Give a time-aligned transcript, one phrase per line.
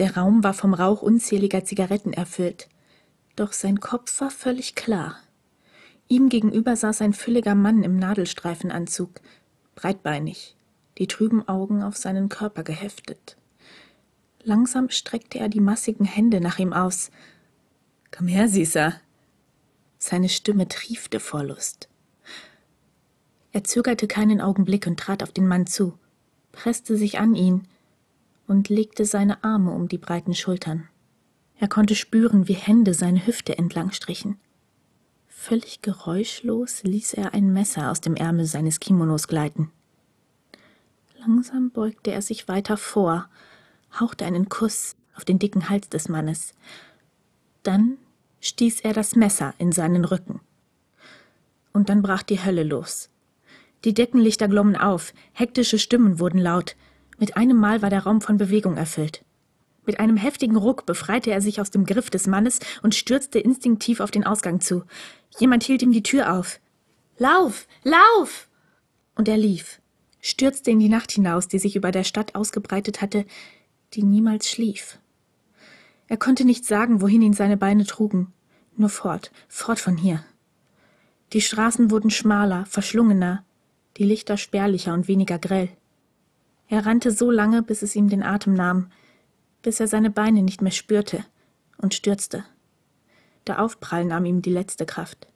[0.00, 2.70] Der Raum war vom Rauch unzähliger Zigaretten erfüllt.
[3.36, 5.16] Doch sein Kopf war völlig klar.
[6.08, 9.20] Ihm gegenüber saß ein fülliger Mann im Nadelstreifenanzug,
[9.74, 10.56] breitbeinig,
[10.96, 13.36] die trüben Augen auf seinen Körper geheftet.
[14.42, 17.10] Langsam streckte er die massigen Hände nach ihm aus.
[18.10, 18.94] Komm her, Süßer.
[19.98, 21.90] Seine Stimme triefte vor Lust.
[23.52, 25.98] Er zögerte keinen Augenblick und trat auf den Mann zu,
[26.52, 27.68] presste sich an ihn
[28.50, 30.88] und legte seine Arme um die breiten Schultern.
[31.60, 34.40] Er konnte spüren, wie Hände seine Hüfte entlang strichen.
[35.28, 39.70] Völlig geräuschlos ließ er ein Messer aus dem Ärmel seines Kimonos gleiten.
[41.20, 43.28] Langsam beugte er sich weiter vor,
[44.00, 46.52] hauchte einen Kuss auf den dicken Hals des Mannes.
[47.62, 47.98] Dann
[48.40, 50.40] stieß er das Messer in seinen Rücken.
[51.72, 53.10] Und dann brach die Hölle los.
[53.84, 56.74] Die Deckenlichter glommen auf, hektische Stimmen wurden laut.
[57.20, 59.22] Mit einem Mal war der Raum von Bewegung erfüllt.
[59.84, 64.00] Mit einem heftigen Ruck befreite er sich aus dem Griff des Mannes und stürzte instinktiv
[64.00, 64.84] auf den Ausgang zu.
[65.38, 66.60] Jemand hielt ihm die Tür auf.
[67.18, 67.68] Lauf!
[67.84, 68.48] Lauf!
[69.16, 69.82] Und er lief,
[70.22, 73.26] stürzte in die Nacht hinaus, die sich über der Stadt ausgebreitet hatte,
[73.92, 74.98] die niemals schlief.
[76.08, 78.32] Er konnte nicht sagen, wohin ihn seine Beine trugen.
[78.78, 80.24] Nur fort, fort von hier.
[81.34, 83.44] Die Straßen wurden schmaler, verschlungener,
[83.98, 85.68] die Lichter spärlicher und weniger grell.
[86.70, 88.92] Er rannte so lange, bis es ihm den Atem nahm,
[89.60, 91.24] bis er seine Beine nicht mehr spürte
[91.78, 92.44] und stürzte.
[93.48, 95.26] Der Aufprall nahm ihm die letzte Kraft.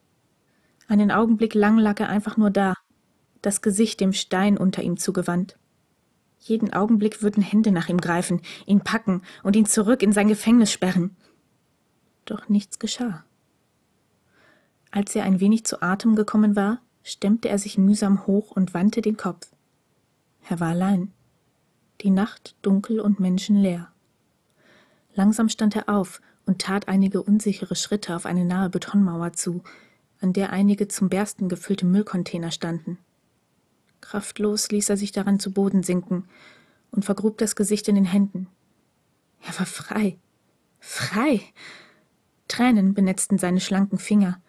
[0.86, 2.74] Einen Augenblick lang lag er einfach nur da,
[3.42, 5.58] das Gesicht dem Stein unter ihm zugewandt.
[6.38, 10.70] Jeden Augenblick würden Hände nach ihm greifen, ihn packen und ihn zurück in sein Gefängnis
[10.70, 11.16] sperren.
[12.26, 13.24] Doch nichts geschah.
[14.92, 19.02] Als er ein wenig zu Atem gekommen war, stemmte er sich mühsam hoch und wandte
[19.02, 19.48] den Kopf.
[20.48, 21.12] Er war allein.
[22.00, 23.90] Die Nacht dunkel und menschenleer.
[25.14, 29.62] Langsam stand er auf und tat einige unsichere Schritte auf eine nahe Betonmauer zu,
[30.20, 32.98] an der einige zum Bersten gefüllte Müllcontainer standen.
[34.00, 36.28] Kraftlos ließ er sich daran zu Boden sinken
[36.90, 38.48] und vergrub das Gesicht in den Händen.
[39.40, 40.18] Er war frei.
[40.80, 41.40] Frei.
[42.48, 44.40] Tränen benetzten seine schlanken Finger,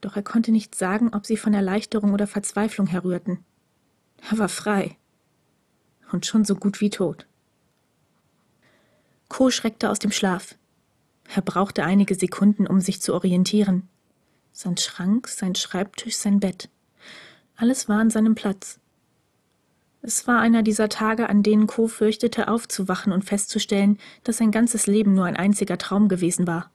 [0.00, 3.44] doch er konnte nicht sagen, ob sie von Erleichterung oder Verzweiflung herrührten.
[4.30, 4.96] Er war frei.
[6.14, 7.26] Und schon so gut wie tot.
[9.26, 10.54] Co schreckte aus dem Schlaf.
[11.34, 13.88] Er brauchte einige Sekunden, um sich zu orientieren.
[14.52, 16.68] Sein Schrank, sein Schreibtisch, sein Bett.
[17.56, 18.78] Alles war an seinem Platz.
[20.02, 24.86] Es war einer dieser Tage, an denen Co fürchtete, aufzuwachen und festzustellen, dass sein ganzes
[24.86, 26.70] Leben nur ein einziger Traum gewesen war.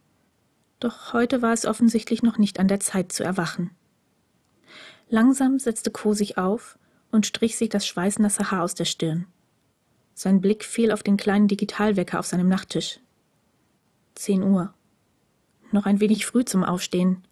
[0.81, 3.69] Doch heute war es offensichtlich noch nicht an der Zeit zu erwachen.
[5.07, 6.77] Langsam setzte Co sich auf
[7.11, 9.25] und strich sich das schweißnasse Haar aus der Stirn.
[10.13, 12.99] Sein Blick fiel auf den kleinen Digitalwecker auf seinem Nachttisch.
[14.15, 14.73] Zehn Uhr.
[15.71, 17.23] Noch ein wenig früh zum Aufstehen.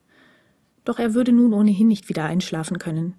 [0.85, 3.15] Doch er würde nun ohnehin nicht wieder einschlafen können.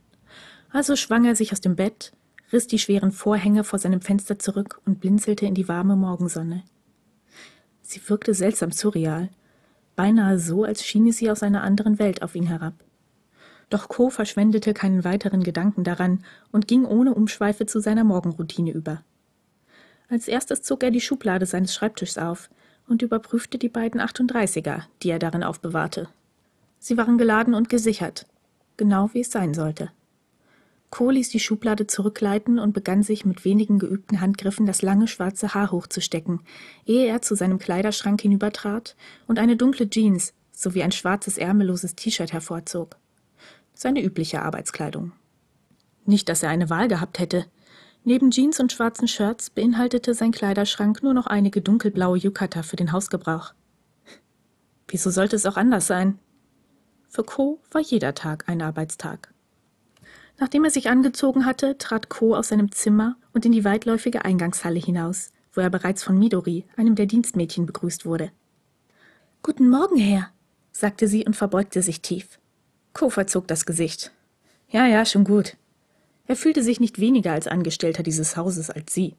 [0.71, 2.13] Also schwang er sich aus dem Bett,
[2.53, 6.65] riss die schweren Vorhänge vor seinem Fenster zurück und blinzelte in die warme Morgensonne.
[7.83, 9.31] Sie wirkte seltsam surreal,
[9.97, 12.75] beinahe so, als schiene sie aus einer anderen Welt auf ihn herab.
[13.71, 19.03] Doch Co verschwendete keinen weiteren Gedanken daran und ging ohne Umschweife zu seiner Morgenroutine über.
[20.09, 22.49] Als erstes zog er die Schublade seines Schreibtischs auf
[22.87, 26.09] und überprüfte die beiden 38er, die er darin aufbewahrte.
[26.78, 28.27] Sie waren geladen und gesichert,
[28.78, 29.91] genau wie es sein sollte.
[30.91, 35.53] Co ließ die Schublade zurückleiten und begann sich mit wenigen geübten Handgriffen das lange schwarze
[35.53, 36.41] Haar hochzustecken,
[36.87, 38.97] ehe er zu seinem Kleiderschrank hinübertrat
[39.27, 42.97] und eine dunkle Jeans sowie ein schwarzes ärmelloses T-Shirt hervorzog.
[43.81, 45.12] Seine übliche Arbeitskleidung.
[46.05, 47.47] Nicht, dass er eine Wahl gehabt hätte.
[48.03, 52.91] Neben Jeans und schwarzen Shirts beinhaltete sein Kleiderschrank nur noch einige dunkelblaue Yukata für den
[52.91, 53.55] Hausgebrauch.
[54.89, 56.19] Wieso sollte es auch anders sein?
[57.09, 59.33] Für Co war jeder Tag ein Arbeitstag.
[60.41, 64.81] Nachdem er sich angezogen hatte, trat Co aus seinem Zimmer und in die weitläufige Eingangshalle
[64.81, 68.33] hinaus, wo er bereits von Midori, einem der Dienstmädchen, begrüßt wurde.
[69.45, 70.30] Guten Morgen, Herr,
[70.72, 72.38] sagte sie und verbeugte sich tief.
[72.98, 74.10] Co verzog das Gesicht.
[74.71, 75.56] Ja, ja, schon gut.
[76.27, 79.15] Er fühlte sich nicht weniger als Angestellter dieses Hauses als sie.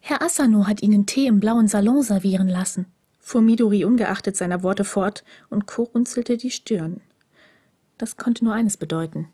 [0.00, 2.86] Herr Asano hat Ihnen Tee im blauen Salon servieren lassen,
[3.20, 7.00] fuhr Midori ungeachtet seiner Worte fort, und Co runzelte die Stirn.
[7.96, 9.28] Das konnte nur eines bedeuten.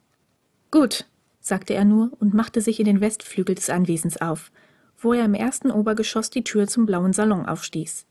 [0.70, 1.06] Gut,
[1.40, 4.52] sagte er nur und machte sich in den Westflügel des Anwesens auf,
[4.98, 8.04] wo er im ersten Obergeschoss die Tür zum blauen Salon aufstieß.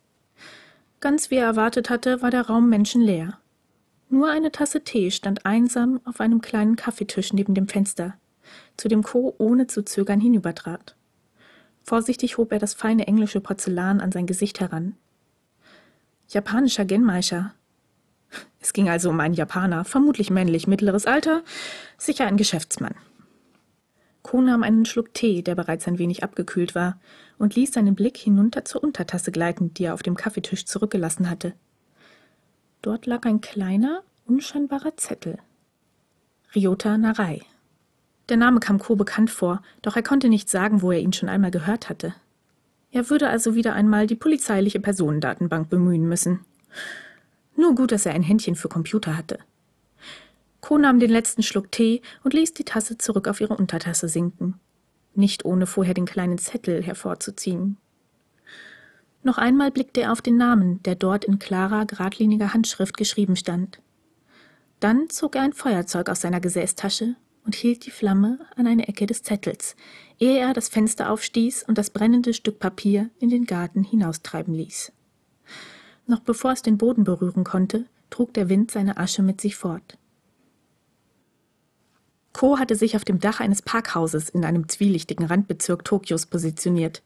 [1.01, 3.37] Ganz wie er erwartet hatte, war der Raum menschenleer.
[4.11, 8.15] Nur eine Tasse Tee stand einsam auf einem kleinen Kaffeetisch neben dem Fenster,
[8.75, 10.97] zu dem Co ohne zu zögern hinübertrat.
[11.85, 14.97] Vorsichtig hob er das feine englische Porzellan an sein Gesicht heran.
[16.27, 17.53] Japanischer Genmeischer.
[18.59, 21.41] Es ging also um einen Japaner, vermutlich männlich, mittleres Alter,
[21.97, 22.95] sicher ein Geschäftsmann.
[24.23, 26.99] Co nahm einen Schluck Tee, der bereits ein wenig abgekühlt war,
[27.37, 31.53] und ließ seinen Blick hinunter zur Untertasse gleiten, die er auf dem Kaffeetisch zurückgelassen hatte.
[32.81, 35.37] Dort lag ein kleiner, unscheinbarer Zettel.
[36.55, 37.41] Ryota Narai.
[38.29, 41.29] Der Name kam Co bekannt vor, doch er konnte nicht sagen, wo er ihn schon
[41.29, 42.15] einmal gehört hatte.
[42.91, 46.43] Er würde also wieder einmal die polizeiliche Personendatenbank bemühen müssen.
[47.55, 49.39] Nur gut, dass er ein Händchen für Computer hatte.
[50.59, 54.59] Co nahm den letzten Schluck Tee und ließ die Tasse zurück auf ihre Untertasse sinken,
[55.13, 57.77] nicht ohne vorher den kleinen Zettel hervorzuziehen.
[59.23, 63.79] Noch einmal blickte er auf den Namen, der dort in klarer, geradliniger Handschrift geschrieben stand.
[64.79, 67.15] Dann zog er ein Feuerzeug aus seiner Gesäßtasche
[67.45, 69.75] und hielt die Flamme an eine Ecke des Zettels,
[70.19, 74.91] ehe er das Fenster aufstieß und das brennende Stück Papier in den Garten hinaustreiben ließ.
[76.07, 79.97] Noch bevor es den Boden berühren konnte, trug der Wind seine Asche mit sich fort.
[82.33, 87.03] Ko hatte sich auf dem Dach eines Parkhauses in einem zwielichtigen Randbezirk Tokios positioniert.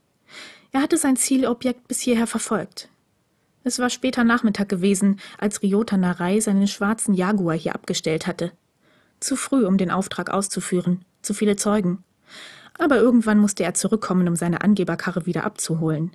[0.75, 2.89] Er hatte sein Zielobjekt bis hierher verfolgt.
[3.63, 8.51] Es war später Nachmittag gewesen, als Ryota Narai seinen schwarzen Jaguar hier abgestellt hatte.
[9.21, 12.03] Zu früh, um den Auftrag auszuführen, zu viele Zeugen.
[12.77, 16.11] Aber irgendwann musste er zurückkommen, um seine Angeberkarre wieder abzuholen.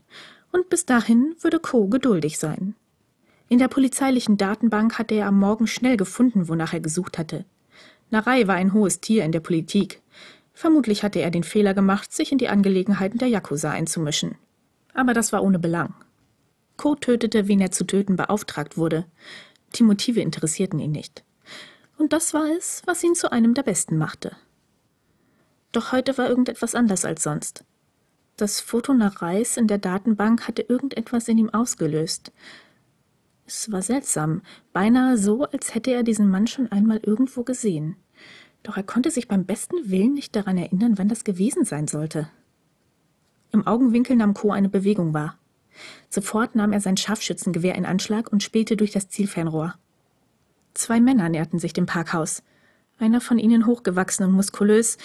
[0.53, 2.75] Und bis dahin würde Co geduldig sein.
[3.49, 7.47] In der polizeilichen Datenbank hatte er am Morgen schnell gefunden, wonach er gesucht hatte.
[8.11, 10.03] Narei war ein hohes Tier in der Politik.
[10.53, 14.37] Vermutlich hatte er den Fehler gemacht, sich in die Angelegenheiten der Yakuza einzumischen.
[14.95, 15.95] Aber das war ohne Belang.
[16.77, 19.07] Co tötete, wen er zu töten beauftragt wurde.
[19.77, 21.25] Die Motive interessierten ihn nicht
[22.01, 24.35] und das war es, was ihn zu einem der Besten machte.
[25.71, 27.65] Doch heute war irgendetwas anders als sonst.
[28.37, 32.33] Das Foto nach Reis in der Datenbank hatte irgendetwas in ihm ausgelöst.
[33.47, 34.41] Es war seltsam,
[34.73, 37.97] beinahe so, als hätte er diesen Mann schon einmal irgendwo gesehen.
[38.63, 42.31] Doch er konnte sich beim besten Willen nicht daran erinnern, wann das gewesen sein sollte.
[43.53, 45.37] Im Augenwinkel nahm Co eine Bewegung wahr.
[46.09, 49.75] Sofort nahm er sein Scharfschützengewehr in Anschlag und spielte durch das Zielfernrohr.
[50.75, 52.43] Zwei Männer näherten sich dem Parkhaus.
[52.99, 54.99] Einer von ihnen hochgewachsen und muskulös,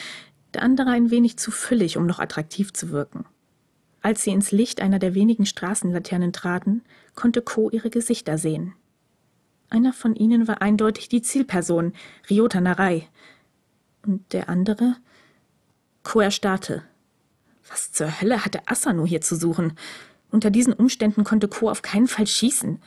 [0.54, 3.26] der andere ein wenig zu füllig, um noch attraktiv zu wirken.
[4.02, 6.84] Als sie ins Licht einer der wenigen Straßenlaternen traten,
[7.16, 8.74] konnte Co ihre Gesichter sehen.
[9.70, 11.94] Einer von ihnen war eindeutig die Zielperson,
[12.30, 13.08] Ryota Narai.
[14.06, 14.98] Und der andere?
[16.04, 16.84] Co erstarrte.
[17.70, 19.74] Was zur Hölle hatte Asano hier zu suchen?
[20.32, 22.82] Unter diesen Umständen konnte Co auf keinen Fall schießen.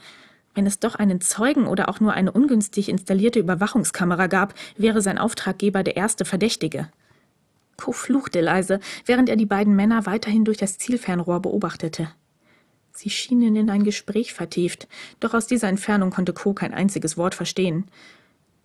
[0.55, 5.17] Wenn es doch einen Zeugen oder auch nur eine ungünstig installierte Überwachungskamera gab, wäre sein
[5.17, 6.89] Auftraggeber der erste Verdächtige.
[7.77, 12.09] Co fluchte leise, während er die beiden Männer weiterhin durch das Zielfernrohr beobachtete.
[12.91, 14.87] Sie schienen in ein Gespräch vertieft,
[15.21, 17.85] doch aus dieser Entfernung konnte Co kein einziges Wort verstehen.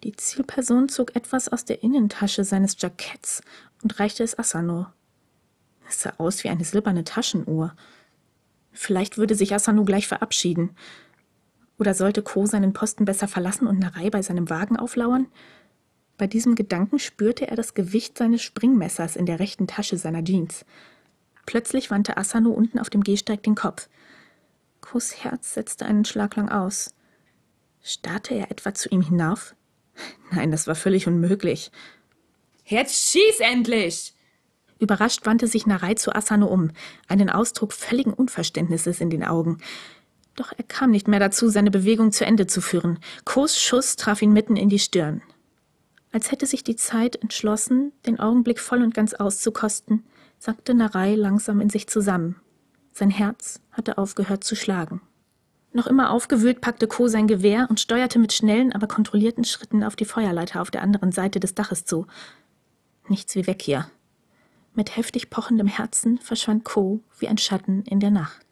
[0.02, 3.43] Die Zielperson zog etwas aus der Innentasche seines Jacketts
[3.82, 4.87] und reichte es Asano.
[5.88, 7.75] Es sah aus wie eine silberne Taschenuhr.
[8.72, 10.70] Vielleicht würde sich Asano gleich verabschieden.
[11.78, 15.26] Oder sollte Co seinen Posten besser verlassen und Narei bei seinem Wagen auflauern?
[16.16, 20.64] Bei diesem Gedanken spürte er das Gewicht seines Springmessers in der rechten Tasche seiner Jeans.
[21.46, 23.88] Plötzlich wandte Asano unten auf dem Gehsteig den Kopf.
[24.80, 26.94] Kos Herz setzte einen Schlag lang aus.
[27.82, 29.54] Starrte er etwa zu ihm hinauf?
[30.30, 31.70] Nein, das war völlig unmöglich.
[32.64, 34.13] Jetzt schieß endlich!
[34.78, 36.71] Überrascht wandte sich Narei zu Asano um,
[37.09, 39.59] einen Ausdruck völligen Unverständnisses in den Augen.
[40.37, 42.99] Doch er kam nicht mehr dazu, seine Bewegung zu Ende zu führen.
[43.25, 45.23] Kos Schuss traf ihn mitten in die Stirn.
[46.12, 50.04] Als hätte sich die Zeit entschlossen, den Augenblick voll und ganz auszukosten,
[50.38, 52.37] sackte Narei langsam in sich zusammen.
[52.93, 55.00] Sein Herz hatte aufgehört zu schlagen.
[55.73, 59.97] Noch immer aufgewühlt packte Co sein Gewehr und steuerte mit schnellen, aber kontrollierten Schritten auf
[59.97, 62.07] die Feuerleiter auf der anderen Seite des Daches zu.
[63.09, 63.88] Nichts wie weg hier.
[64.75, 68.43] Mit heftig pochendem Herzen verschwand Co wie ein Schatten in der Nacht.